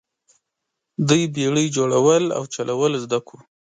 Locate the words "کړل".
3.27-3.39